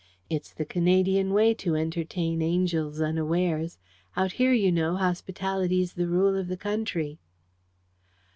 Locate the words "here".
4.31-4.51